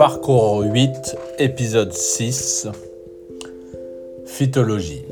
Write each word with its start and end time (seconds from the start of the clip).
Parcours 0.00 0.62
8, 0.62 1.14
épisode 1.38 1.92
6 1.92 2.68
Phytologie 4.24 5.04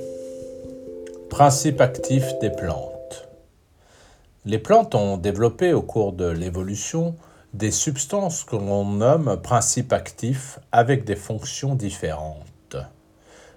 Principe 1.29 1.83
actif 1.83 2.25
des 2.41 2.49
plantes. 2.49 3.29
Les 4.47 4.59
plantes 4.59 4.95
ont 4.95 5.19
développé 5.19 5.75
au 5.75 5.83
cours 5.83 6.15
de 6.15 6.25
l'évolution 6.25 7.17
des 7.53 7.71
substances 7.71 8.45
que 8.45 8.57
l'on 8.57 8.87
nomme 8.87 9.39
principes 9.43 9.93
actifs 9.93 10.59
avec 10.73 11.05
des 11.05 11.17
fonctions 11.17 11.75
différentes. 11.75 12.77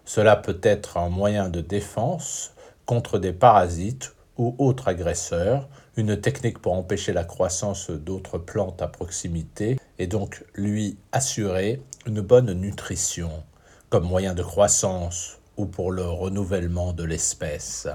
Cela 0.03 0.35
peut 0.35 0.59
être 0.63 0.97
un 0.97 1.07
moyen 1.07 1.47
de 1.47 1.61
défense 1.61 2.51
contre 2.85 3.19
des 3.19 3.31
parasites 3.31 4.15
ou 4.37 4.53
autres 4.57 4.89
agresseurs, 4.89 5.69
une 5.97 6.19
technique 6.19 6.59
pour 6.59 6.73
empêcher 6.73 7.13
la 7.13 7.23
croissance 7.23 7.89
d'autres 7.89 8.37
plantes 8.37 8.81
à 8.81 8.87
proximité 8.87 9.77
et 9.99 10.07
donc 10.07 10.43
lui 10.55 10.97
assurer 11.11 11.81
une 12.05 12.21
bonne 12.21 12.53
nutrition 12.53 13.43
comme 13.89 14.07
moyen 14.07 14.33
de 14.33 14.43
croissance 14.43 15.39
ou 15.57 15.65
pour 15.65 15.91
le 15.91 16.05
renouvellement 16.05 16.93
de 16.93 17.03
l'espèce. 17.03 17.87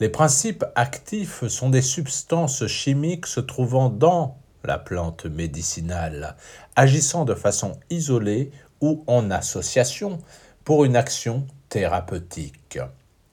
Les 0.00 0.08
principes 0.08 0.64
actifs 0.74 1.46
sont 1.46 1.70
des 1.70 1.82
substances 1.82 2.66
chimiques 2.66 3.26
se 3.26 3.40
trouvant 3.40 3.90
dans 3.90 4.36
la 4.64 4.78
plante 4.78 5.26
médicinale, 5.26 6.36
agissant 6.76 7.24
de 7.24 7.34
façon 7.34 7.78
isolée 7.90 8.50
ou 8.80 9.04
en 9.06 9.30
association 9.30 10.18
pour 10.64 10.84
une 10.84 10.96
action 10.96 11.46
thérapeutique. 11.68 12.78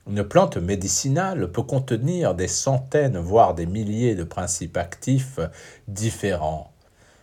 Une 0.07 0.23
plante 0.23 0.57
médicinale 0.57 1.51
peut 1.51 1.63
contenir 1.63 2.35
des 2.35 2.47
centaines, 2.47 3.17
voire 3.17 3.55
des 3.55 3.65
milliers 3.65 4.13
de 4.13 4.23
principes 4.23 4.77
actifs 4.77 5.39
différents. 5.87 6.71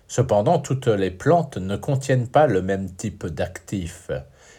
Cependant, 0.09 0.59
toutes 0.59 0.89
les 0.89 1.13
plantes 1.13 1.59
ne 1.59 1.77
contiennent 1.77 2.27
pas 2.27 2.49
le 2.49 2.61
même 2.61 2.91
type 2.91 3.27
d'actifs, 3.27 4.11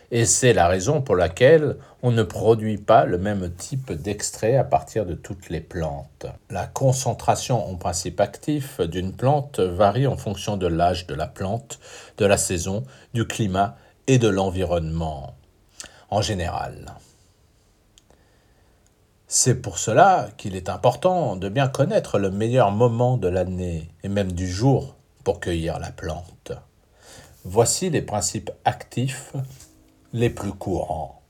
et 0.10 0.26
c'est 0.26 0.54
la 0.54 0.68
raison 0.68 1.02
pour 1.02 1.16
laquelle 1.16 1.76
on 2.02 2.12
ne 2.12 2.24
produit 2.24 2.78
pas 2.78 3.06
le 3.06 3.18
même 3.18 3.52
type 3.52 3.92
d'extrait 3.92 4.56
à 4.56 4.64
partir 4.64 5.06
de 5.06 5.16
toutes 5.16 5.50
les 5.50 5.60
plantes. 5.62 6.26
La 6.50 6.66
concentration 6.66 7.70
en 7.70 7.76
principes 7.76 8.22
actifs 8.22 8.80
d'une 8.80 9.12
plante 9.12 9.60
varie 9.60 10.08
en 10.08 10.16
fonction 10.16 10.56
de 10.56 10.68
l'âge 10.68 11.08
de 11.08 11.14
la 11.14 11.28
plante, 11.28 11.80
de 12.18 12.26
la 12.26 12.38
saison, 12.38 12.84
du 13.14 13.28
climat 13.28 13.76
et 14.08 14.18
de 14.18 14.30
l'environnement 14.30 15.36
en 16.10 16.22
général. 16.22 16.86
C'est 19.36 19.64
pour 19.64 19.80
cela 19.80 20.30
qu'il 20.38 20.56
est 20.56 20.70
important 20.70 21.36
de 21.36 21.50
bien 21.50 21.68
connaître 21.68 22.20
le 22.20 22.30
meilleur 22.30 22.70
moment 22.70 23.18
de 23.18 23.28
l'année 23.28 23.90
et 24.04 24.08
même 24.08 24.32
du 24.32 24.48
jour 24.48 24.96
pour 25.24 25.40
cueillir 25.40 25.80
la 25.80 25.92
plante. 25.92 26.52
Voici 27.44 27.90
les 27.90 28.04
principes 28.04 28.52
actifs 28.64 29.34
les 30.14 30.30
plus 30.30 30.52
courants. 30.52 31.24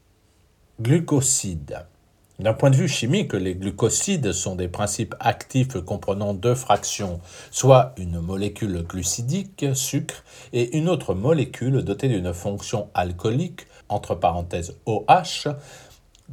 Glucosides. 0.81 1.85
D'un 2.39 2.53
point 2.53 2.71
de 2.71 2.75
vue 2.75 2.89
chimique, 2.89 3.31
les 3.31 3.55
glucosides 3.55 4.33
sont 4.33 4.57
des 4.57 4.67
principes 4.67 5.15
actifs 5.21 5.79
comprenant 5.79 6.33
deux 6.33 6.55
fractions, 6.55 7.21
soit 7.51 7.93
une 7.95 8.19
molécule 8.19 8.83
glucidique, 8.83 9.65
sucre, 9.75 10.25
et 10.51 10.75
une 10.77 10.89
autre 10.89 11.13
molécule 11.13 11.83
dotée 11.83 12.09
d'une 12.09 12.33
fonction 12.33 12.89
alcoolique, 12.95 13.61
entre 13.87 14.15
parenthèses 14.15 14.75
OH, 14.85 15.47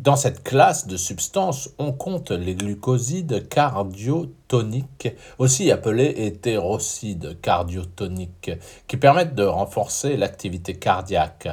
dans 0.03 0.17
cette 0.17 0.43
classe 0.43 0.87
de 0.87 0.97
substances, 0.97 1.69
on 1.79 1.93
compte 1.93 2.31
les 2.31 2.55
glucosides 2.55 3.48
cardiotoniques, 3.51 5.09
aussi 5.39 5.70
appelés 5.70 6.15
hétérocides 6.17 7.39
cardiotoniques, 7.42 8.53
qui 8.89 8.97
permettent 8.97 9.34
de 9.34 9.45
renforcer 9.45 10.17
l'activité 10.17 10.75
cardiaque. 10.75 11.48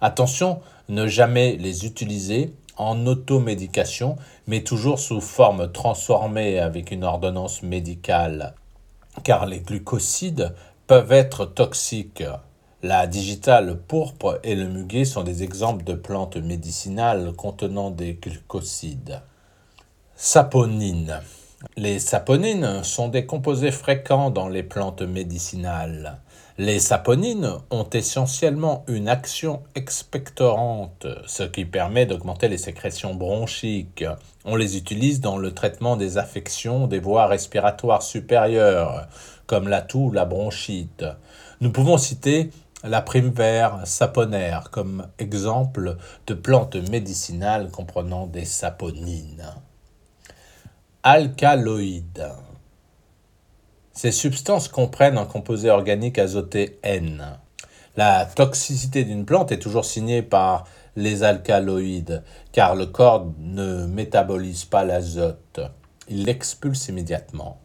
Attention, 0.00 0.60
ne 0.88 1.06
jamais 1.06 1.56
les 1.56 1.86
utiliser 1.86 2.52
en 2.76 3.06
automédication, 3.06 4.16
mais 4.48 4.64
toujours 4.64 4.98
sous 4.98 5.20
forme 5.20 5.70
transformée 5.70 6.58
avec 6.58 6.90
une 6.90 7.04
ordonnance 7.04 7.62
médicale, 7.62 8.54
car 9.22 9.46
les 9.46 9.60
glucosides 9.60 10.56
peuvent 10.88 11.12
être 11.12 11.44
toxiques. 11.44 12.24
La 12.84 13.06
digitale 13.06 13.78
pourpre 13.78 14.40
et 14.42 14.56
le 14.56 14.66
muguet 14.66 15.04
sont 15.04 15.22
des 15.22 15.44
exemples 15.44 15.84
de 15.84 15.94
plantes 15.94 16.36
médicinales 16.36 17.32
contenant 17.32 17.92
des 17.92 18.14
glucosides. 18.14 19.22
Saponines. 20.16 21.20
Les 21.76 22.00
saponines 22.00 22.82
sont 22.82 23.06
des 23.06 23.24
composés 23.24 23.70
fréquents 23.70 24.30
dans 24.30 24.48
les 24.48 24.64
plantes 24.64 25.02
médicinales. 25.02 26.20
Les 26.58 26.80
saponines 26.80 27.52
ont 27.70 27.88
essentiellement 27.88 28.84
une 28.88 29.08
action 29.08 29.62
expectorante, 29.76 31.06
ce 31.26 31.44
qui 31.44 31.64
permet 31.64 32.04
d'augmenter 32.04 32.48
les 32.48 32.58
sécrétions 32.58 33.14
bronchiques. 33.14 34.04
On 34.44 34.56
les 34.56 34.76
utilise 34.76 35.20
dans 35.20 35.38
le 35.38 35.54
traitement 35.54 35.96
des 35.96 36.18
affections 36.18 36.88
des 36.88 36.98
voies 36.98 37.28
respiratoires 37.28 38.02
supérieures, 38.02 39.06
comme 39.46 39.68
la 39.68 39.82
toux 39.82 40.08
ou 40.08 40.12
la 40.12 40.24
bronchite. 40.24 41.04
Nous 41.60 41.70
pouvons 41.70 41.96
citer 41.96 42.50
la 42.84 43.00
prime 43.00 43.30
vert 43.30 43.80
saponaire 43.84 44.70
comme 44.70 45.06
exemple 45.18 45.96
de 46.26 46.34
plante 46.34 46.76
médicinale 46.90 47.70
comprenant 47.70 48.26
des 48.26 48.44
saponines. 48.44 49.44
Alcaloïdes. 51.02 52.30
Ces 53.92 54.12
substances 54.12 54.68
comprennent 54.68 55.18
un 55.18 55.26
composé 55.26 55.70
organique 55.70 56.18
azoté 56.18 56.78
N. 56.82 57.38
La 57.96 58.24
toxicité 58.24 59.04
d'une 59.04 59.26
plante 59.26 59.52
est 59.52 59.58
toujours 59.58 59.84
signée 59.84 60.22
par 60.22 60.64
les 60.96 61.22
alcaloïdes, 61.22 62.22
car 62.52 62.74
le 62.74 62.86
corps 62.86 63.32
ne 63.38 63.86
métabolise 63.86 64.64
pas 64.64 64.84
l'azote. 64.84 65.60
Il 66.08 66.24
l'expulse 66.24 66.88
immédiatement. 66.88 67.58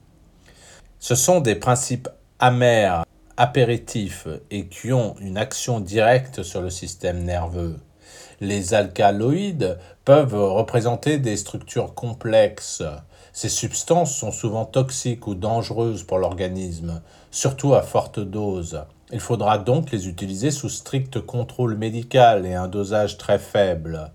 Ce 0.99 1.16
sont 1.16 1.39
des 1.39 1.55
principes 1.55 2.09
amers 2.39 3.06
apéritifs 3.37 4.27
et 4.51 4.67
qui 4.67 4.91
ont 4.91 5.15
une 5.19 5.37
action 5.37 5.79
directe 5.79 6.43
sur 6.43 6.61
le 6.61 6.69
système 6.69 7.23
nerveux. 7.23 7.79
Les 8.39 8.73
alcaloïdes 8.73 9.77
peuvent 10.05 10.35
représenter 10.35 11.17
des 11.17 11.37
structures 11.37 11.93
complexes. 11.95 12.83
Ces 13.33 13.49
substances 13.49 14.15
sont 14.15 14.31
souvent 14.31 14.65
toxiques 14.65 15.27
ou 15.27 15.35
dangereuses 15.35 16.03
pour 16.03 16.17
l'organisme, 16.17 17.01
surtout 17.31 17.73
à 17.73 17.81
forte 17.81 18.19
dose. 18.19 18.83
Il 19.11 19.19
faudra 19.19 19.57
donc 19.57 19.91
les 19.91 20.07
utiliser 20.07 20.51
sous 20.51 20.69
strict 20.69 21.21
contrôle 21.21 21.77
médical 21.77 22.45
et 22.45 22.53
un 22.53 22.67
dosage 22.67 23.17
très 23.17 23.39
faible. 23.39 24.11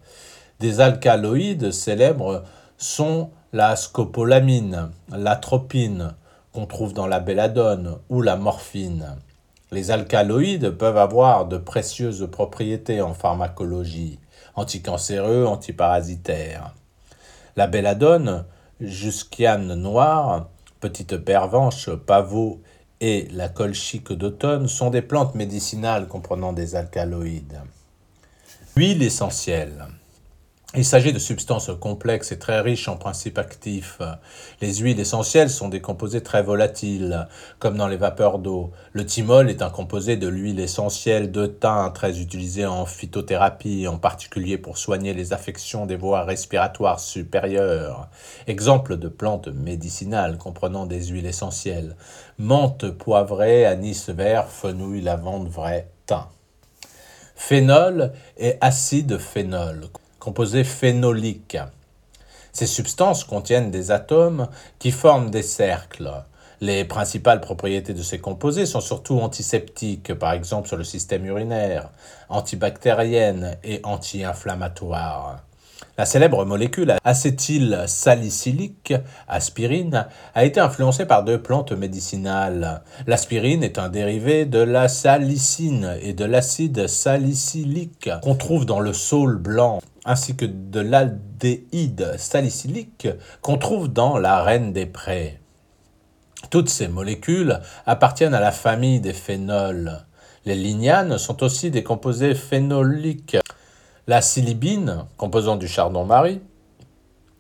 Des 0.61 0.81
alcaloïdes 0.81 1.73
célèbres 1.73 2.45
sont 2.77 3.31
la 3.53 3.75
scopolamine, 3.77 4.91
l'atropine, 5.11 6.15
qu'on 6.53 6.67
trouve 6.67 6.93
dans 6.93 7.07
la 7.07 7.21
belladone 7.21 7.99
ou 8.09 8.23
la 8.23 8.37
morphine. 8.37 9.17
Les 9.71 9.91
alcaloïdes 9.91 10.71
peuvent 10.71 10.99
avoir 10.99 11.47
de 11.47 11.57
précieuses 11.57 12.29
propriétés 12.31 13.01
en 13.01 13.15
pharmacologie, 13.15 14.19
anticancéreux, 14.55 15.47
antiparasitaires. 15.47 16.75
La 17.57 17.67
belladone, 17.67 18.45
jusquiane 18.81 19.75
noire, 19.75 20.49
petite 20.81 21.17
pervenche, 21.17 21.91
pavot 21.91 22.61
et 23.01 23.29
la 23.33 23.49
colchique 23.49 24.13
d'automne 24.13 24.69
sont 24.69 24.91
des 24.91 25.03
plantes 25.03 25.35
médicinales 25.35 26.07
comprenant 26.07 26.53
des 26.53 26.77
alcaloïdes. 26.77 27.61
Huile 28.77 29.03
essentielle. 29.03 29.87
Il 30.75 30.87
s'agit 30.87 31.13
de 31.13 31.19
substances 31.19 31.71
complexes 31.79 32.33
et 32.33 32.39
très 32.39 32.59
riches 32.61 32.89
en 32.89 32.97
principes 32.97 33.37
actifs. 33.37 34.01
Les 34.63 34.77
huiles 34.77 35.01
essentielles 35.01 35.51
sont 35.51 35.69
des 35.69 35.83
composés 35.83 36.23
très 36.23 36.43
volatiles, 36.43 37.29
comme 37.59 37.77
dans 37.77 37.89
les 37.89 37.99
vapeurs 37.99 38.39
d'eau. 38.39 38.71
Le 38.95 39.05
thymol 39.05 39.51
est 39.51 39.61
un 39.61 39.69
composé 39.69 40.17
de 40.17 40.29
l'huile 40.29 40.61
essentielle 40.61 41.31
de 41.31 41.45
thym 41.45 41.93
très 41.93 42.21
utilisé 42.23 42.65
en 42.65 42.87
phytothérapie, 42.87 43.87
en 43.87 43.99
particulier 43.99 44.57
pour 44.57 44.79
soigner 44.79 45.13
les 45.13 45.35
affections 45.35 45.85
des 45.85 45.97
voies 45.97 46.25
respiratoires 46.25 47.01
supérieures. 47.01 48.09
Exemple 48.47 48.97
de 48.97 49.09
plantes 49.09 49.49
médicinales 49.49 50.39
comprenant 50.39 50.87
des 50.87 51.09
huiles 51.09 51.27
essentielles. 51.27 51.97
Menthe 52.39 52.91
poivrée, 52.93 53.67
anis 53.67 54.09
vert, 54.09 54.49
fenouil, 54.49 55.03
lavande 55.03 55.49
vrai, 55.49 55.91
thym. 56.07 56.25
Phénol 57.35 58.13
et 58.39 58.57
acide 58.63 59.19
phénol 59.19 59.91
composés 60.23 60.63
phénoliques. 60.63 61.59
Ces 62.53 62.69
substances 62.69 63.25
contiennent 63.25 63.73
des 63.73 63.91
atomes 63.91 64.47
qui 64.79 64.93
forment 64.93 65.33
des 65.33 65.43
cercles. 65.43 66.13
Les 66.61 66.85
principales 66.85 67.41
propriétés 67.41 67.93
de 67.93 68.05
ces 68.05 68.21
composés 68.21 68.67
sont 68.67 68.81
surtout 68.81 69.19
antiseptiques, 69.19 70.15
par 70.15 70.33
exemple 70.33 70.69
sur 70.69 70.77
le 70.77 70.85
système 70.85 71.27
urinaire, 71.27 71.91
antibactériennes 72.29 73.57
et 73.65 73.81
anti-inflammatoires. 73.83 75.43
La 75.99 76.07
célèbre 76.07 76.45
molécule 76.45 76.97
acétylsalicylique, 77.05 78.95
aspirine, 79.29 80.07
a 80.35 80.45
été 80.45 80.59
influencée 80.59 81.05
par 81.05 81.23
deux 81.25 81.41
plantes 81.41 81.73
médicinales. 81.73 82.83
L'aspirine 83.07 83.63
est 83.63 83.79
un 83.79 83.89
dérivé 83.89 84.47
de 84.47 84.59
la 84.59 84.89
salicine 84.89 85.97
et 86.01 86.15
de 86.15 86.25
l'acide 86.25 86.87
salicylique 86.87 88.11
qu'on 88.23 88.35
trouve 88.35 88.65
dans 88.65 88.81
le 88.81 88.93
saule 88.93 89.37
blanc, 89.37 89.81
ainsi 90.05 90.35
que 90.35 90.47
de 90.47 90.81
l'aldéhyde 90.81 92.15
salicylique 92.17 93.09
qu'on 93.43 93.59
trouve 93.59 93.93
dans 93.93 94.19
la 94.19 94.43
reine 94.43 94.73
des 94.73 94.87
prés. 94.87 95.41
Toutes 96.51 96.69
ces 96.69 96.89
molécules 96.89 97.61
appartiennent 97.87 98.35
à 98.35 98.41
la 98.41 98.53
famille 98.53 99.01
des 99.01 99.13
phénols. 99.13 100.05
Les 100.45 100.57
lignanes 100.57 101.19
sont 101.19 101.43
aussi 101.45 101.71
des 101.71 101.85
composés 101.85 102.35
phénoliques. 102.35 103.37
La 104.09 104.21
silibine, 104.21 105.05
composant 105.17 105.55
du 105.55 105.69
chardon-marie, 105.69 106.41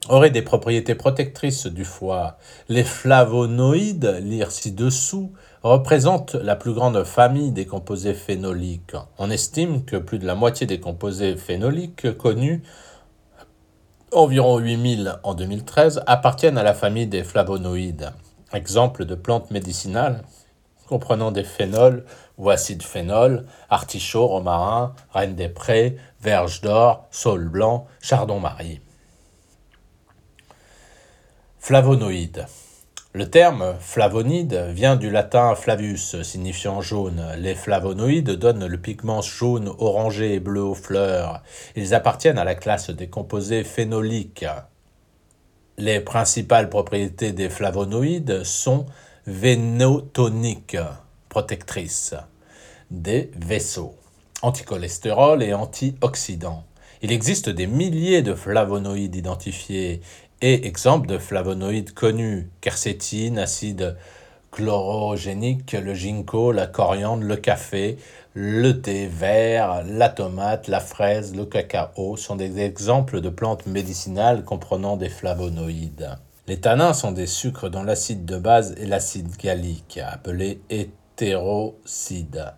aurait 0.09 0.31
des 0.31 0.43
propriétés 0.43 0.95
protectrices 0.95 1.67
du 1.67 1.85
foie. 1.85 2.39
Les 2.69 2.85
flavonoïdes, 2.85 4.21
lire 4.23 4.53
ci-dessous, 4.53 5.33
représentent 5.65 6.37
la 6.37 6.55
plus 6.55 6.73
grande 6.73 7.03
famille 7.03 7.51
des 7.51 7.67
composés 7.67 8.15
phénoliques. 8.15 8.95
On 9.19 9.29
estime 9.29 9.85
que 9.85 9.97
plus 9.97 10.21
de 10.21 10.27
la 10.27 10.37
moitié 10.37 10.69
des 10.69 10.79
composés 10.79 11.37
phénoliques 11.37 12.17
connus, 12.17 12.63
environ 14.13 14.59
8000 14.59 15.19
en 15.25 15.35
2013, 15.35 16.05
appartiennent 16.07 16.59
à 16.59 16.63
la 16.63 16.75
famille 16.75 17.09
des 17.09 17.25
flavonoïdes. 17.25 18.13
Exemple 18.53 19.05
de 19.05 19.17
plantes 19.17 19.51
médicinales 19.51 20.23
comprenant 20.93 21.33
des 21.33 21.43
phénols 21.43 22.05
ou 22.37 22.51
acides 22.51 22.83
phénol, 22.83 23.47
artichaut, 23.71 24.27
romarin, 24.27 24.95
reine 25.15 25.35
des 25.35 25.49
prés, 25.49 25.97
verge 26.21 26.61
d'or, 26.61 27.07
saule 27.11 27.49
blanc, 27.49 27.87
chardon-marie. 28.03 28.83
Flavonoïdes. 31.59 32.45
Le 33.15 33.31
terme 33.31 33.75
flavonide 33.81 34.67
vient 34.69 34.97
du 34.97 35.09
latin 35.11 35.55
flavus, 35.55 36.21
signifiant 36.23 36.83
jaune. 36.83 37.25
Les 37.39 37.55
flavonoïdes 37.55 38.33
donnent 38.33 38.67
le 38.67 38.79
pigment 38.79 39.23
jaune, 39.23 39.73
orangé 39.79 40.35
et 40.35 40.41
bleu 40.41 40.63
aux 40.63 40.75
fleurs. 40.75 41.43
Ils 41.75 41.95
appartiennent 41.95 42.39
à 42.39 42.45
la 42.45 42.55
classe 42.55 42.91
des 42.91 43.09
composés 43.09 43.65
phénoliques. 43.65 44.45
Les 45.79 46.01
principales 46.01 46.69
propriétés 46.69 47.33
des 47.33 47.49
flavonoïdes 47.49 48.45
sont 48.45 48.85
vénotoniques, 49.27 50.79
protectrices 51.29 52.15
des 52.91 53.31
vaisseaux, 53.37 53.95
anticholestérol 54.43 55.43
et 55.43 55.55
antioxydants. 55.55 56.65
Il 57.03 57.13
existe 57.13 57.49
des 57.49 57.67
milliers 57.67 58.23
de 58.23 58.35
flavonoïdes 58.35 59.15
identifiés 59.15 60.01
et 60.41 60.67
exemples 60.67 61.07
de 61.07 61.19
flavonoïdes 61.19 61.95
connus, 61.95 62.51
quercétine, 62.61 63.39
acide 63.39 63.97
chlorogénique, 64.51 65.73
le 65.73 65.95
ginkgo, 65.95 66.53
la 66.53 66.67
coriandre, 66.67 67.25
le 67.25 67.37
café, 67.37 67.99
le 68.35 68.73
thé 68.73 69.07
vert, 69.07 69.83
la 69.87 70.09
tomate, 70.09 70.69
la 70.69 70.81
fraise, 70.81 71.35
le 71.35 71.47
cacao 71.47 72.17
sont 72.17 72.37
des 72.37 72.61
exemples 72.61 73.21
de 73.21 73.31
plantes 73.31 73.67
médicinales 73.67 74.45
comprenant 74.45 74.97
des 74.97 75.09
flavonoïdes. 75.09 76.17
Les 76.49 76.61
tanins 76.61 76.93
sont 76.93 77.13
des 77.13 77.29
sucres 77.29 77.71
dont 77.71 77.85
l'acide 77.85 78.25
de 78.25 78.37
base 78.37 78.73
est 78.73 78.87
l'acide 78.87 79.37
gallique, 79.37 80.01
appelé 80.05 80.61
hétérocide. 80.71 82.55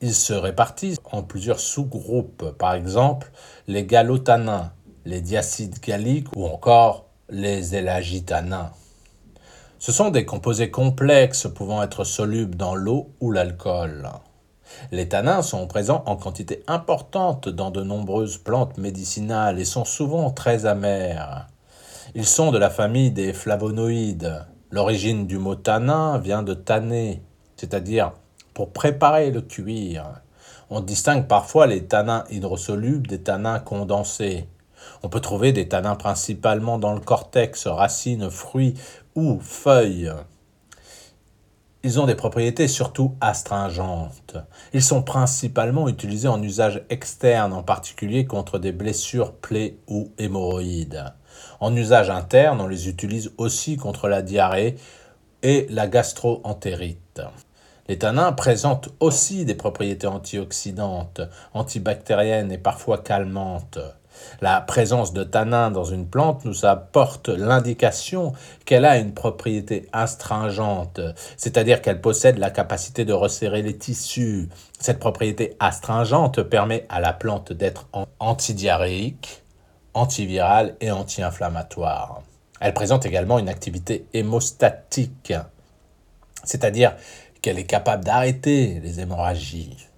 Ils 0.00 0.14
se 0.14 0.32
répartissent 0.32 1.00
en 1.10 1.24
plusieurs 1.24 1.58
sous-groupes, 1.58 2.56
par 2.58 2.74
exemple 2.74 3.32
les 3.66 3.84
gallotanins, 3.86 4.72
les 5.04 5.20
diacides 5.20 5.80
galliques 5.80 6.34
ou 6.36 6.46
encore 6.46 7.06
les 7.28 7.74
élagitanins. 7.74 8.70
Ce 9.80 9.90
sont 9.90 10.10
des 10.10 10.24
composés 10.24 10.70
complexes 10.70 11.48
pouvant 11.52 11.82
être 11.82 12.04
solubles 12.04 12.56
dans 12.56 12.76
l'eau 12.76 13.10
ou 13.20 13.32
l'alcool. 13.32 14.10
Les 14.92 15.08
tanins 15.08 15.42
sont 15.42 15.66
présents 15.66 16.04
en 16.06 16.14
quantité 16.14 16.62
importante 16.68 17.48
dans 17.48 17.72
de 17.72 17.82
nombreuses 17.82 18.38
plantes 18.38 18.78
médicinales 18.78 19.58
et 19.58 19.64
sont 19.64 19.84
souvent 19.84 20.30
très 20.30 20.66
amers. 20.66 21.48
Ils 22.14 22.26
sont 22.26 22.52
de 22.52 22.58
la 22.58 22.68
famille 22.68 23.10
des 23.10 23.32
flavonoïdes. 23.32 24.44
L'origine 24.70 25.26
du 25.26 25.38
mot 25.38 25.54
tanin 25.54 26.18
vient 26.18 26.42
de 26.42 26.52
tanner, 26.52 27.22
c'est-à-dire 27.56 28.12
pour 28.52 28.70
préparer 28.70 29.30
le 29.30 29.40
cuir. 29.40 30.20
On 30.68 30.80
distingue 30.80 31.26
parfois 31.26 31.66
les 31.66 31.86
tanins 31.86 32.24
hydrosolubles 32.28 33.06
des 33.06 33.22
tanins 33.22 33.60
condensés. 33.60 34.46
On 35.02 35.08
peut 35.08 35.20
trouver 35.20 35.52
des 35.52 35.68
tanins 35.68 35.94
principalement 35.94 36.78
dans 36.78 36.92
le 36.92 37.00
cortex, 37.00 37.66
racines, 37.66 38.28
fruits 38.28 38.74
ou 39.14 39.40
feuilles. 39.40 40.12
Ils 41.82 41.98
ont 41.98 42.04
des 42.04 42.14
propriétés 42.14 42.68
surtout 42.68 43.16
astringentes. 43.22 44.36
Ils 44.74 44.82
sont 44.82 45.02
principalement 45.02 45.88
utilisés 45.88 46.28
en 46.28 46.42
usage 46.42 46.84
externe, 46.90 47.54
en 47.54 47.62
particulier 47.62 48.26
contre 48.26 48.58
des 48.58 48.72
blessures, 48.72 49.32
plaies 49.32 49.78
ou 49.88 50.12
hémorroïdes. 50.18 51.14
En 51.60 51.74
usage 51.74 52.10
interne, 52.10 52.60
on 52.60 52.66
les 52.66 52.88
utilise 52.88 53.32
aussi 53.38 53.76
contre 53.76 54.08
la 54.08 54.22
diarrhée 54.22 54.76
et 55.42 55.66
la 55.70 55.86
gastroentérite. 55.88 57.22
Les 57.88 57.98
tanins 57.98 58.32
présentent 58.32 58.90
aussi 59.00 59.44
des 59.44 59.54
propriétés 59.54 60.06
antioxydantes, 60.06 61.20
antibactériennes 61.52 62.52
et 62.52 62.58
parfois 62.58 62.98
calmantes. 62.98 63.78
La 64.40 64.60
présence 64.60 65.12
de 65.12 65.24
tanins 65.24 65.70
dans 65.70 65.84
une 65.84 66.06
plante 66.06 66.44
nous 66.44 66.64
apporte 66.64 67.28
l'indication 67.28 68.32
qu'elle 68.64 68.84
a 68.84 68.98
une 68.98 69.14
propriété 69.14 69.88
astringente, 69.92 71.00
c'est-à-dire 71.36 71.82
qu'elle 71.82 72.00
possède 72.00 72.38
la 72.38 72.50
capacité 72.50 73.04
de 73.04 73.12
resserrer 73.12 73.62
les 73.62 73.76
tissus. 73.76 74.48
Cette 74.78 74.98
propriété 74.98 75.56
astringente 75.60 76.42
permet 76.42 76.86
à 76.88 77.00
la 77.00 77.12
plante 77.12 77.52
d'être 77.52 77.86
antidiarrhéique, 78.20 79.41
antivirale 79.94 80.76
et 80.80 80.90
anti-inflammatoire. 80.90 82.22
Elle 82.60 82.74
présente 82.74 83.06
également 83.06 83.38
une 83.38 83.48
activité 83.48 84.06
hémostatique, 84.14 85.34
c'est-à-dire 86.44 86.94
qu'elle 87.40 87.58
est 87.58 87.64
capable 87.64 88.04
d'arrêter 88.04 88.80
les 88.82 89.00
hémorragies. 89.00 89.88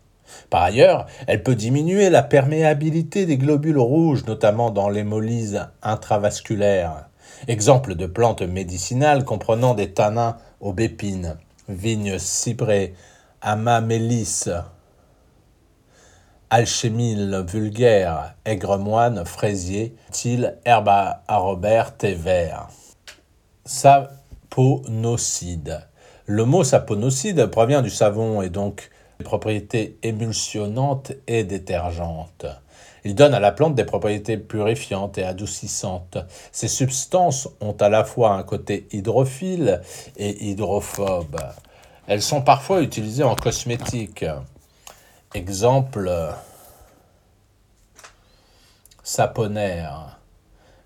Par 0.50 0.62
ailleurs, 0.62 1.06
elle 1.26 1.42
peut 1.42 1.54
diminuer 1.54 2.10
la 2.10 2.22
perméabilité 2.22 3.26
des 3.26 3.36
globules 3.36 3.78
rouges, 3.78 4.24
notamment 4.24 4.70
dans 4.70 4.88
l'hémolyse 4.88 5.66
intravasculaire. 5.82 7.08
Exemple 7.46 7.94
de 7.94 8.06
plantes 8.06 8.42
médicinales 8.42 9.24
comprenant 9.24 9.74
des 9.74 9.92
tanins 9.92 10.38
aubépines, 10.60 11.36
vignes 11.68 12.18
cyprès, 12.18 12.94
amamélis, 13.42 14.48
alchémile 16.50 17.44
vulgaire, 17.48 18.34
aigre-moine, 18.44 19.24
fraisier, 19.24 19.94
til, 20.12 20.58
herbe 20.64 20.88
à 20.88 21.38
Robert, 21.38 21.96
thé 21.96 22.14
vert. 22.14 22.68
Saponocide. 23.64 25.80
Le 26.26 26.44
mot 26.44 26.64
saponocide 26.64 27.46
provient 27.46 27.82
du 27.82 27.90
savon 27.90 28.42
et 28.42 28.50
donc 28.50 28.90
des 29.18 29.24
propriétés 29.24 29.98
émulsionnantes 30.02 31.12
et 31.26 31.44
détergentes. 31.44 32.46
Il 33.04 33.14
donne 33.14 33.34
à 33.34 33.40
la 33.40 33.52
plante 33.52 33.74
des 33.74 33.84
propriétés 33.84 34.38
purifiantes 34.38 35.18
et 35.18 35.24
adoucissantes. 35.24 36.16
Ces 36.52 36.68
substances 36.68 37.48
ont 37.60 37.76
à 37.78 37.90
la 37.90 38.04
fois 38.04 38.32
un 38.32 38.42
côté 38.42 38.88
hydrophile 38.92 39.82
et 40.16 40.46
hydrophobe. 40.46 41.38
Elles 42.06 42.22
sont 42.22 42.40
parfois 42.40 42.80
utilisées 42.80 43.22
en 43.22 43.34
cosmétique. 43.34 44.24
Exemple 45.36 46.32
saponaire. 49.02 50.20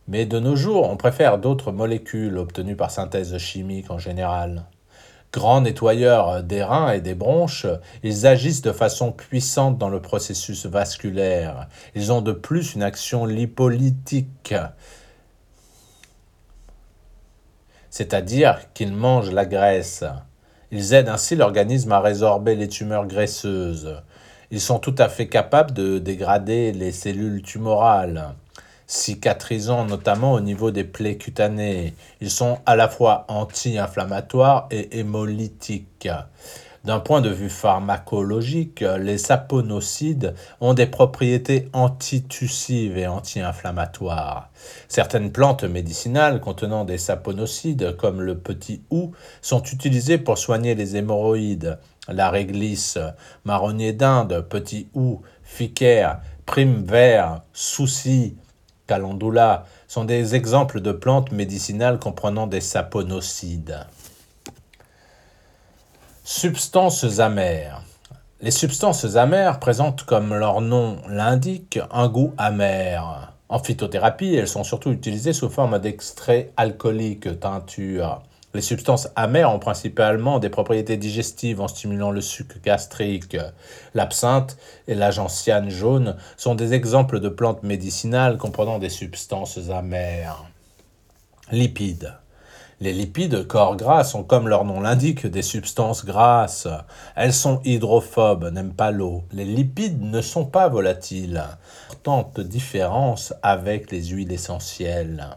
Mais 0.07 0.25
de 0.25 0.39
nos 0.41 0.57
jours, 0.57 0.89
on 0.89 0.97
préfère 0.97 1.37
d'autres 1.37 1.71
molécules 1.71 2.39
obtenues 2.39 2.75
par 2.75 2.91
synthèse 2.91 3.37
chimique 3.37 3.91
en 3.91 3.99
général. 3.99 4.65
Grands 5.35 5.61
nettoyeurs 5.61 6.43
des 6.43 6.63
reins 6.63 6.93
et 6.93 7.03
des 7.03 7.15
bronches, 7.15 7.67
ils 8.03 8.27
agissent 8.27 8.63
de 8.63 8.73
façon 8.73 9.13
puissante 9.13 9.77
dans 9.77 9.91
le 9.91 10.01
processus 10.01 10.65
vasculaire. 10.65 11.69
Ils 11.95 12.11
ont 12.11 12.23
de 12.23 12.33
plus 12.33 12.75
une 12.75 12.83
action 12.83 13.27
lipolytique, 13.27 14.55
c'est-à-dire 17.91 18.73
qu'ils 18.73 18.95
mangent 18.95 19.31
la 19.31 19.45
graisse. 19.45 20.05
Ils 20.71 20.95
aident 20.95 21.11
ainsi 21.11 21.37
l'organisme 21.37 21.93
à 21.93 22.01
résorber 22.01 22.55
les 22.55 22.69
tumeurs 22.69 23.07
graisseuses. 23.07 24.03
Ils 24.51 24.61
sont 24.61 24.79
tout 24.79 24.95
à 24.97 25.11
fait 25.11 25.29
capables 25.29 25.73
de 25.73 25.99
dégrader 25.99 26.73
les 26.73 26.91
cellules 26.91 27.43
tumorales, 27.43 28.35
cicatrisant 28.87 29.85
notamment 29.85 30.33
au 30.33 30.41
niveau 30.41 30.71
des 30.71 30.85
plaies 30.85 31.19
cutanées. 31.19 31.93
Ils 32.23 32.31
sont 32.31 32.59
à 32.65 32.75
la 32.75 32.89
fois 32.89 33.27
anti-inflammatoires 33.29 34.67
et 34.71 34.99
hémolytiques. 34.99 36.09
D'un 36.85 37.01
point 37.01 37.21
de 37.21 37.29
vue 37.29 37.51
pharmacologique, 37.51 38.83
les 38.99 39.19
saponocides 39.19 40.35
ont 40.63 40.73
des 40.73 40.87
propriétés 40.87 41.69
antitussives 41.75 42.97
et 42.97 43.07
anti-inflammatoires. 43.07 44.49
Certaines 44.89 45.31
plantes 45.31 45.65
médicinales 45.65 46.41
contenant 46.41 46.87
des 46.87 46.97
saponocides, 46.97 47.97
comme 47.99 48.23
le 48.23 48.39
petit 48.39 48.81
hou, 48.91 49.13
sont 49.43 49.63
utilisées 49.65 50.17
pour 50.17 50.39
soigner 50.39 50.75
les 50.75 50.97
hémorroïdes. 50.97 51.79
La 52.09 52.31
réglisse, 52.31 52.99
marronnier 53.45 53.93
d'Inde, 53.93 54.47
petit 54.49 54.89
hou, 54.95 55.21
ficaire, 55.43 56.21
prime 56.47 56.83
vert, 56.85 57.43
souci, 57.53 58.37
calendula 58.87 59.67
sont 59.87 60.05
des 60.05 60.35
exemples 60.35 60.81
de 60.81 60.93
plantes 60.93 61.31
médicinales 61.31 61.99
comprenant 61.99 62.47
des 62.47 62.63
saponocides. 62.63 63.87
Substances 66.25 67.21
amères. 67.21 67.83
Les 68.41 68.51
substances 68.51 69.17
amères 69.17 69.59
présentent, 69.59 70.05
comme 70.05 70.35
leur 70.35 70.61
nom 70.61 70.99
l'indique, 71.09 71.79
un 71.91 72.09
goût 72.09 72.35
amer. 72.39 73.33
En 73.49 73.59
phytothérapie, 73.59 74.35
elles 74.35 74.49
sont 74.49 74.65
surtout 74.65 74.91
utilisées 74.91 75.33
sous 75.33 75.49
forme 75.49 75.79
d'extraits 75.79 76.53
alcooliques, 76.57 77.41
teinture. 77.41 78.23
Les 78.55 78.63
substances 78.63 79.09
amères 79.15 79.53
ont 79.53 79.59
principalement 79.59 80.39
des 80.39 80.49
propriétés 80.49 80.97
digestives 80.97 81.61
en 81.61 81.69
stimulant 81.69 82.11
le 82.11 82.23
suc 82.23 82.63
gastrique. 82.63 83.37
L'absinthe 83.95 84.57
et 84.87 84.95
la 84.95 85.11
gentiane 85.11 85.69
jaune 85.69 86.17
sont 86.37 86.55
des 86.55 86.73
exemples 86.73 87.21
de 87.21 87.29
plantes 87.29 87.63
médicinales 87.63 88.39
comprenant 88.39 88.79
des 88.79 88.89
substances 88.89 89.69
amères. 89.71 90.45
Lipides. 91.53 92.15
Les 92.81 92.93
lipides 92.93 93.47
corps 93.49 93.77
gras 93.77 94.05
sont, 94.05 94.23
comme 94.23 94.47
leur 94.47 94.65
nom 94.65 94.81
l'indique, 94.81 95.27
des 95.27 95.43
substances 95.43 96.05
grasses. 96.05 96.69
Elles 97.17 97.33
sont 97.33 97.61
hydrophobes, 97.65 98.53
n'aiment 98.53 98.75
pas 98.75 98.93
l'eau. 98.93 99.25
Les 99.33 99.45
lipides 99.45 100.01
ne 100.01 100.21
sont 100.21 100.45
pas 100.45 100.69
volatiles. 100.69 101.43
Importante 101.89 102.41
différence 102.41 103.35
avec 103.43 103.91
les 103.91 104.05
huiles 104.05 104.33
essentielles. 104.33 105.37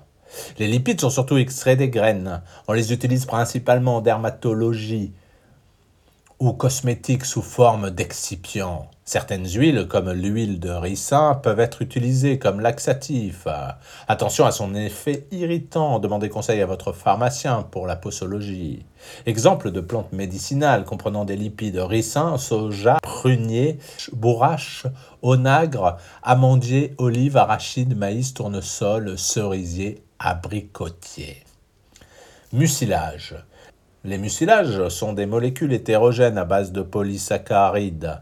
Les 0.60 0.68
lipides 0.68 1.02
sont 1.02 1.10
surtout 1.10 1.38
extraits 1.38 1.78
des 1.78 1.90
graines. 1.90 2.42
On 2.68 2.74
les 2.74 2.94
utilise 2.94 3.26
principalement 3.26 3.98
en 3.98 4.02
dermatologie, 4.02 5.14
ou 6.42 6.54
cosmétiques 6.54 7.26
sous 7.26 7.44
forme 7.44 7.92
d'excipients. 7.92 8.90
Certaines 9.06 9.46
huiles, 9.46 9.86
comme 9.88 10.12
l'huile 10.12 10.60
de 10.60 10.72
ricin, 10.72 11.36
peuvent 11.36 11.60
être 11.60 11.84
utilisées 11.84 12.40
comme 12.40 12.62
laxatif. 12.62 13.46
Attention 14.08 14.46
à 14.46 14.52
son 14.52 14.74
effet 14.74 15.28
irritant, 15.30 16.00
demandez 16.00 16.30
conseil 16.30 16.60
à 16.62 16.66
votre 16.66 16.94
pharmacien 16.94 17.62
pour 17.62 17.86
la 17.86 17.96
posologie. 17.96 18.84
Exemple 19.28 19.70
de 19.70 19.82
plantes 19.82 20.14
médicinales 20.14 20.84
comprenant 20.84 21.26
des 21.26 21.36
lipides 21.36 21.78
ricin, 21.78 22.40
soja, 22.40 22.98
prunier, 23.04 23.78
bourrache, 24.12 24.88
onagre, 25.22 25.98
amandier, 26.24 26.96
olive, 26.98 27.38
arachide, 27.38 27.96
maïs, 27.96 28.34
tournesol, 28.34 29.16
cerisier, 29.20 30.02
abricotier. 30.22 31.44
Mucilage. 32.54 33.36
Les 34.04 34.18
mucilages 34.18 34.90
sont 34.90 35.14
des 35.14 35.26
molécules 35.26 35.74
hétérogènes 35.74 36.38
à 36.38 36.46
base 36.46 36.72
de 36.72 36.82
polysaccharides. 36.82 38.22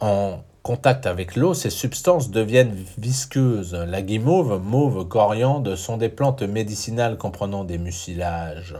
En 0.00 0.42
contact 0.62 1.06
avec 1.06 1.36
l'eau, 1.36 1.54
ces 1.54 1.70
substances 1.70 2.30
deviennent 2.30 2.76
visqueuses. 2.98 3.74
La 3.74 4.02
guimauve, 4.02 4.60
mauve, 4.62 5.06
coriandre 5.08 5.76
sont 5.76 5.96
des 5.96 6.08
plantes 6.08 6.42
médicinales 6.42 7.18
comprenant 7.18 7.64
des 7.64 7.78
mucilages. 7.78 8.76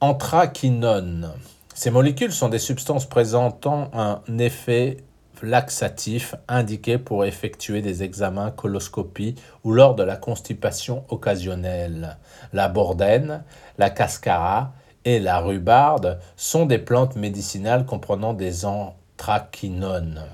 Anthraquinone. 0.00 1.32
Ces 1.74 1.90
molécules 1.90 2.32
sont 2.32 2.48
des 2.48 2.58
substances 2.58 3.06
présentant 3.06 3.90
un 3.92 4.20
effet 4.38 4.98
laxatif 5.42 6.34
indiqué 6.48 6.98
pour 6.98 7.24
effectuer 7.24 7.82
des 7.82 8.02
examens 8.02 8.50
coloscopie 8.50 9.34
ou 9.64 9.72
lors 9.72 9.94
de 9.94 10.02
la 10.02 10.16
constipation 10.16 11.04
occasionnelle. 11.08 12.16
La 12.52 12.68
bordène, 12.68 13.44
la 13.78 13.90
cascara 13.90 14.72
et 15.04 15.20
la 15.20 15.38
rhubarde 15.38 16.18
sont 16.36 16.66
des 16.66 16.78
plantes 16.78 17.16
médicinales 17.16 17.86
comprenant 17.86 18.34
des 18.34 18.64
anthraquinones. 18.64 20.24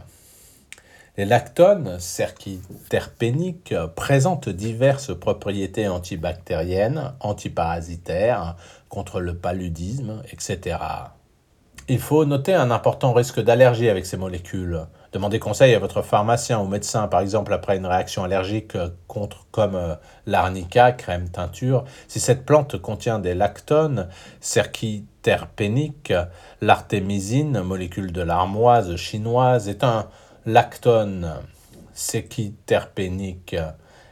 Les 1.19 1.27
lactones 1.27 2.01
cerquiterpéniques 2.01 3.75
présentent 3.95 4.49
diverses 4.49 5.15
propriétés 5.15 5.87
antibactériennes, 5.87 7.13
antiparasitaires, 7.21 8.57
contre 8.89 9.21
le 9.21 9.35
paludisme, 9.37 10.23
etc. 10.33 10.79
Il 11.89 11.99
faut 11.99 12.25
noter 12.25 12.55
un 12.55 12.71
important 12.71 13.13
risque 13.13 13.41
d'allergie 13.41 13.89
avec 13.89 14.07
ces 14.07 14.17
molécules. 14.17 14.87
Demandez 15.13 15.41
conseil 15.41 15.75
à 15.75 15.81
votre 15.81 16.01
pharmacien 16.03 16.61
ou 16.61 16.67
médecin, 16.69 17.09
par 17.09 17.21
exemple 17.21 17.53
après 17.53 17.77
une 17.77 17.87
réaction 17.87 18.23
allergique 18.23 18.79
contre, 19.09 19.47
comme 19.51 19.75
euh, 19.75 19.95
l'arnica, 20.27 20.93
crème 20.93 21.29
teinture. 21.29 21.85
Si 22.07 22.21
cette 22.21 22.47
plante 22.47 22.81
contient 22.81 23.19
des 23.19 23.35
lactones, 23.35 24.09
cerquiterpéniques, 24.41 26.15
l'artémisine, 26.61 27.63
molécule 27.63 28.13
de 28.13 28.23
l'armoise 28.23 28.95
chinoise, 28.95 29.69
est 29.69 29.83
un 29.83 30.09
lactone 30.47 31.33
cerquiterpénique 31.95 33.57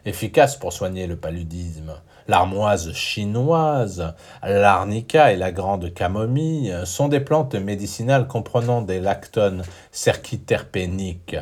efficace 0.05 0.57
pour 0.57 0.73
soigner 0.73 1.07
le 1.07 1.17
paludisme. 1.17 1.93
L'armoise 2.29 2.93
chinoise, 2.93 4.15
l'arnica 4.43 5.33
et 5.33 5.37
la 5.37 5.53
grande 5.53 5.93
camomille 5.93 6.75
sont 6.85 7.09
des 7.09 7.21
plantes 7.21 7.55
médicinales 7.55 8.27
comprenant 8.27 8.83
des 8.83 9.01
lactones 9.01 9.63
cerquiterpéniques. 9.91 11.37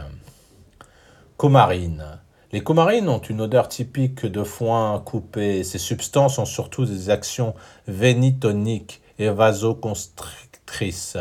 Coumarine. 1.36 2.04
Les 2.50 2.62
coumarines 2.62 3.08
ont 3.08 3.18
une 3.18 3.42
odeur 3.42 3.68
typique 3.68 4.24
de 4.24 4.42
foin 4.42 5.00
coupé. 5.04 5.62
Ces 5.64 5.78
substances 5.78 6.38
ont 6.38 6.46
surtout 6.46 6.86
des 6.86 7.10
actions 7.10 7.54
vénitoniques 7.86 9.02
et 9.18 9.28
vasoconstrictrices, 9.28 11.18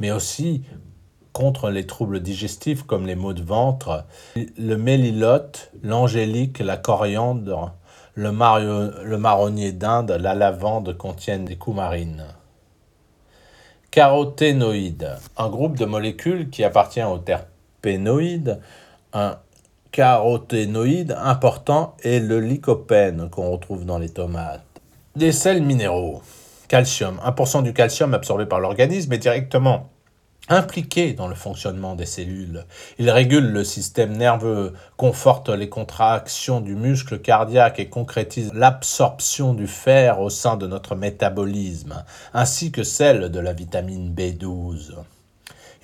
mais 0.00 0.10
aussi 0.10 0.64
contre 1.32 1.70
les 1.70 1.86
troubles 1.86 2.20
digestifs 2.20 2.84
comme 2.84 3.06
les 3.06 3.16
maux 3.16 3.32
de 3.32 3.42
ventre, 3.42 4.04
le 4.36 4.76
mélilote, 4.76 5.72
l'angélique, 5.82 6.60
la 6.60 6.76
coriandre, 6.76 7.74
le, 8.14 9.16
marronnier 9.16 9.72
d'Inde, 9.72 10.12
la 10.12 10.34
lavande 10.34 10.96
contiennent 10.96 11.44
des 11.44 11.56
coumarines. 11.56 12.24
Caroténoïdes, 13.90 15.16
un 15.36 15.48
groupe 15.48 15.76
de 15.76 15.84
molécules 15.84 16.50
qui 16.50 16.64
appartient 16.64 17.02
aux 17.02 17.18
terpénoïdes. 17.18 18.60
Un 19.12 19.38
caroténoïde 19.92 21.16
important 21.16 21.96
est 22.02 22.18
le 22.18 22.40
lycopène 22.40 23.28
qu'on 23.30 23.50
retrouve 23.50 23.84
dans 23.84 23.98
les 23.98 24.08
tomates. 24.08 24.64
Des 25.14 25.30
sels 25.30 25.62
minéraux. 25.62 26.22
Calcium. 26.66 27.20
1% 27.24 27.62
du 27.62 27.72
calcium 27.72 28.14
absorbé 28.14 28.46
par 28.46 28.58
l'organisme 28.58 29.12
est 29.12 29.18
directement 29.18 29.90
impliqué 30.48 31.14
dans 31.14 31.28
le 31.28 31.34
fonctionnement 31.34 31.94
des 31.94 32.06
cellules. 32.06 32.64
Il 32.98 33.10
régule 33.10 33.52
le 33.52 33.64
système 33.64 34.16
nerveux, 34.16 34.72
conforte 34.96 35.48
les 35.48 35.68
contractions 35.68 36.60
du 36.60 36.74
muscle 36.74 37.20
cardiaque 37.20 37.80
et 37.80 37.88
concrétise 37.88 38.52
l'absorption 38.52 39.54
du 39.54 39.66
fer 39.66 40.20
au 40.20 40.30
sein 40.30 40.56
de 40.56 40.66
notre 40.66 40.94
métabolisme, 40.94 42.04
ainsi 42.32 42.72
que 42.72 42.82
celle 42.82 43.30
de 43.30 43.40
la 43.40 43.52
vitamine 43.52 44.14
B12. 44.14 44.94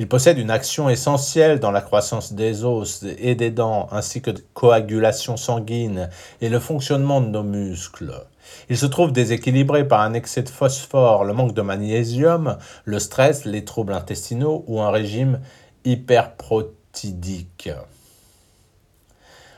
Il 0.01 0.09
possède 0.09 0.39
une 0.39 0.51
action 0.51 0.89
essentielle 0.89 1.61
dans 1.61 1.73
la 1.73 1.83
croissance 1.83 2.33
des 2.33 2.65
os 2.65 3.05
et 3.19 3.35
des 3.35 3.51
dents, 3.51 3.87
ainsi 3.93 4.23
que 4.23 4.31
de 4.31 4.43
coagulation 4.55 5.37
sanguine 5.37 6.09
et 6.41 6.49
le 6.49 6.59
fonctionnement 6.59 7.21
de 7.21 7.27
nos 7.27 7.43
muscles. 7.43 8.15
Il 8.71 8.79
se 8.79 8.87
trouve 8.87 9.13
déséquilibré 9.13 9.87
par 9.87 10.01
un 10.01 10.15
excès 10.15 10.43
de 10.43 10.49
phosphore, 10.49 11.25
le 11.25 11.35
manque 11.35 11.53
de 11.53 11.61
magnésium, 11.61 12.57
le 12.87 12.99
stress, 12.99 13.45
les 13.45 13.67
troubles 13.67 13.93
intestinaux 13.93 14.65
ou 14.69 14.81
un 14.81 14.91
régime 14.91 15.39
hyperprotidique. 15.85 17.69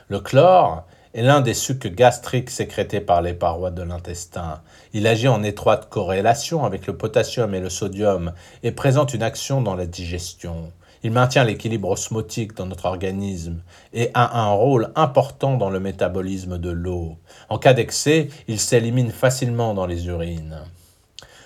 Le 0.09 0.19
chlore 0.19 0.85
est 1.13 1.21
l'un 1.21 1.41
des 1.41 1.53
sucs 1.53 1.87
gastriques 1.87 2.49
sécrétés 2.49 3.01
par 3.01 3.21
les 3.21 3.33
parois 3.33 3.71
de 3.71 3.83
l'intestin. 3.83 4.61
Il 4.93 5.05
agit 5.05 5.27
en 5.27 5.43
étroite 5.43 5.89
corrélation 5.89 6.65
avec 6.65 6.87
le 6.87 6.97
potassium 6.97 7.53
et 7.53 7.59
le 7.59 7.69
sodium 7.69 8.33
et 8.63 8.71
présente 8.71 9.13
une 9.13 9.23
action 9.23 9.61
dans 9.61 9.75
la 9.75 9.85
digestion. 9.85 10.71
Il 11.03 11.11
maintient 11.11 11.43
l'équilibre 11.43 11.89
osmotique 11.89 12.55
dans 12.55 12.65
notre 12.65 12.85
organisme 12.85 13.61
et 13.93 14.09
a 14.13 14.41
un 14.41 14.53
rôle 14.53 14.91
important 14.95 15.57
dans 15.57 15.69
le 15.69 15.79
métabolisme 15.79 16.57
de 16.57 16.69
l'eau. 16.69 17.17
En 17.49 17.59
cas 17.59 17.73
d'excès, 17.73 18.29
il 18.47 18.59
s'élimine 18.59 19.11
facilement 19.11 19.73
dans 19.73 19.85
les 19.85 20.07
urines. 20.07 20.61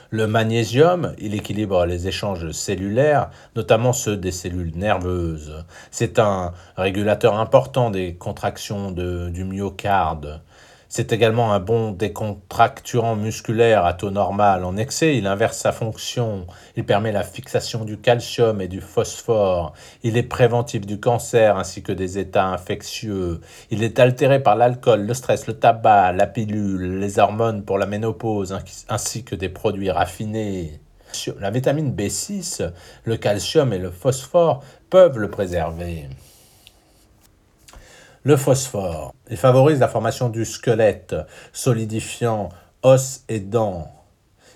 Le 0.09 0.25
magnésium, 0.25 1.13
il 1.17 1.35
équilibre 1.35 1.85
les 1.85 2.07
échanges 2.07 2.51
cellulaires, 2.51 3.29
notamment 3.57 3.91
ceux 3.91 4.15
des 4.15 4.31
cellules 4.31 4.71
nerveuses. 4.73 5.65
C'est 5.91 6.17
un 6.17 6.53
régulateur 6.77 7.37
important 7.37 7.89
des 7.89 8.15
contractions 8.15 8.91
du 8.91 9.43
myocarde. 9.43 10.41
C'est 10.89 11.11
également 11.11 11.51
un 11.53 11.59
bon 11.59 11.91
décontracturant 11.91 13.17
musculaire 13.17 13.85
à 13.85 13.93
taux 13.93 14.09
normal. 14.09 14.63
En 14.63 14.77
excès, 14.77 15.17
il 15.17 15.27
inverse 15.27 15.57
sa 15.57 15.73
fonction. 15.73 16.47
Il 16.77 16.85
permet 16.85 17.11
la 17.11 17.23
fixation 17.23 17.83
du 17.83 17.97
calcium 17.97 18.61
et 18.61 18.69
du 18.69 18.79
phosphore. 18.79 19.73
Il 20.03 20.15
est 20.15 20.23
préventif 20.23 20.85
du 20.85 20.99
cancer 20.99 21.57
ainsi 21.57 21.83
que 21.83 21.91
des 21.91 22.19
états 22.19 22.45
infectieux. 22.45 23.41
Il 23.69 23.83
est 23.83 23.99
altéré 23.99 24.41
par 24.41 24.55
l'alcool, 24.55 25.01
le 25.01 25.13
stress, 25.13 25.45
le 25.47 25.59
tabac, 25.59 26.13
la 26.13 26.25
pilule, 26.25 26.99
les 26.99 27.19
hormones 27.19 27.63
pour 27.63 27.77
la 27.77 27.85
ménopause 27.85 28.57
ainsi 28.87 29.25
que 29.25 29.35
des 29.35 29.49
produits 29.49 29.91
raffinés. 29.91 30.79
La 31.39 31.51
vitamine 31.51 31.93
B6, 31.93 32.71
le 33.03 33.17
calcium 33.17 33.73
et 33.73 33.77
le 33.77 33.91
phosphore 33.91 34.63
peuvent 34.89 35.17
le 35.17 35.29
préserver. 35.29 36.07
Le 38.23 38.35
phosphore, 38.35 39.13
il 39.29 39.37
favorise 39.37 39.79
la 39.79 39.87
formation 39.87 40.29
du 40.29 40.45
squelette, 40.45 41.15
solidifiant 41.53 42.49
os 42.83 43.23
et 43.29 43.39
dents. 43.39 43.91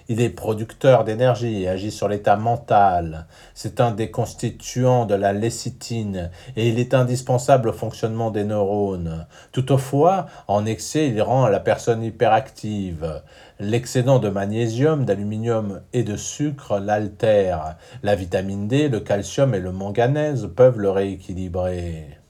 Il 0.08 0.20
est 0.20 0.30
producteur 0.30 1.06
d'énergie 1.06 1.63
et 1.63 1.70
agit 1.70 1.90
sur 1.90 2.10
l'état 2.10 2.36
mental. 2.36 3.28
C'est 3.54 3.80
un 3.80 3.92
des 3.92 4.12
constituants 4.12 5.06
de 5.06 5.16
la 5.16 5.32
lécithine 5.32 6.32
et 6.58 6.68
il 6.68 6.80
est 6.80 6.94
indispensable 6.94 7.70
au 7.70 7.74
fonctionnement 7.74 8.30
des 8.30 8.44
neurones. 8.44 9.25
Toutefois, 9.54 10.25
en 10.50 10.66
excès, 10.66 11.08
il 11.08 11.22
rend 11.22 11.48
la 11.48 11.62
personne 11.62 12.04
hyperactive. 12.04 13.22
L'excédent 13.60 14.20
de 14.20 14.28
magnésium, 14.28 15.06
d'aluminium 15.06 15.80
et 15.94 16.04
de 16.04 16.18
sucre 16.18 16.80
l'altère. 16.80 17.78
La 18.04 18.16
vitamine 18.16 18.68
D, 18.68 18.90
le 18.90 19.00
calcium 19.00 19.56
et 19.56 19.60
le 19.60 19.72
manganèse 19.72 20.50
peuvent 20.54 20.80
le 20.80 20.90
rééquilibrer. 20.90 22.21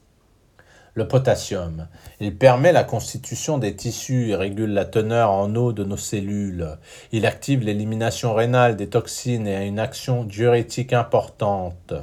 Le 0.94 1.08
potassium. 1.08 1.88
Il 2.20 2.36
permet 2.38 2.74
la 2.74 2.84
constitution 2.84 3.58
des 3.58 3.76
tissus 3.76 4.30
et 4.30 4.36
régule 4.36 4.74
la 4.74 4.84
teneur 4.84 5.32
en 5.32 5.56
eau 5.56 5.72
de 5.72 5.86
nos 5.86 5.98
cellules. 5.98 6.78
Il 7.14 7.26
active 7.26 7.64
l'élimination 7.64 8.34
rénale 8.34 8.76
des 8.76 8.90
toxines 8.90 9.48
et 9.48 9.56
a 9.56 9.64
une 9.64 9.80
action 9.80 10.26
diurétique 10.26 10.92
importante. 10.92 11.94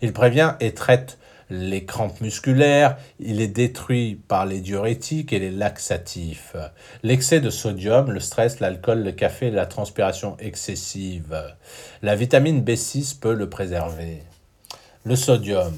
Il 0.00 0.12
prévient 0.12 0.54
et 0.60 0.74
traite 0.74 1.18
les 1.50 1.84
crampes 1.84 2.20
musculaires, 2.20 2.96
il 3.18 3.40
est 3.40 3.48
détruit 3.48 4.14
par 4.28 4.46
les 4.46 4.60
diurétiques 4.60 5.32
et 5.32 5.40
les 5.40 5.50
laxatifs. 5.50 6.54
L'excès 7.02 7.40
de 7.40 7.50
sodium, 7.50 8.12
le 8.12 8.20
stress, 8.20 8.60
l'alcool, 8.60 9.02
le 9.02 9.12
café 9.12 9.50
la 9.50 9.66
transpiration 9.66 10.36
excessive. 10.38 11.42
La 12.02 12.14
vitamine 12.14 12.62
B6 12.62 13.18
peut 13.18 13.34
le 13.34 13.50
préserver. 13.50 14.22
Le 15.04 15.16
sodium. 15.16 15.74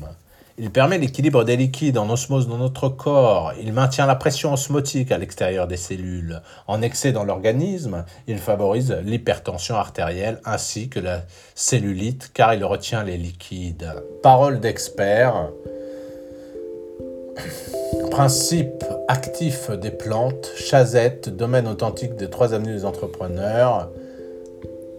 Il 0.58 0.70
permet 0.70 0.98
l'équilibre 0.98 1.44
des 1.44 1.56
liquides 1.56 1.96
en 1.96 2.10
osmose 2.10 2.46
dans 2.46 2.58
notre 2.58 2.88
corps. 2.88 3.54
Il 3.60 3.72
maintient 3.72 4.06
la 4.06 4.14
pression 4.14 4.52
osmotique 4.52 5.10
à 5.10 5.18
l'extérieur 5.18 5.66
des 5.66 5.78
cellules. 5.78 6.42
En 6.66 6.82
excès 6.82 7.12
dans 7.12 7.24
l'organisme, 7.24 8.04
il 8.26 8.38
favorise 8.38 8.94
l'hypertension 9.04 9.76
artérielle 9.76 10.40
ainsi 10.44 10.88
que 10.88 11.00
la 11.00 11.22
cellulite 11.54 12.32
car 12.34 12.52
il 12.54 12.64
retient 12.64 13.02
les 13.02 13.16
liquides. 13.16 13.92
Parole 14.22 14.60
d'expert. 14.60 15.48
Principe 18.10 18.84
actif 19.08 19.70
des 19.70 19.90
plantes, 19.90 20.50
chazette, 20.56 21.30
domaine 21.34 21.66
authentique 21.66 22.14
des 22.16 22.28
trois 22.28 22.52
avenues 22.52 22.74
des 22.74 22.84
entrepreneurs. 22.84 23.88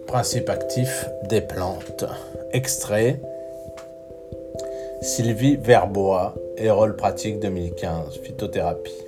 Principe 0.08 0.48
actif 0.48 1.06
des 1.28 1.40
plantes. 1.40 2.04
Extrait. 2.52 3.20
Sylvie 5.04 5.56
Verbois 5.56 6.34
et 6.56 6.70
rôle 6.70 6.96
pratique 6.96 7.38
2015, 7.38 8.20
phytothérapie. 8.22 9.03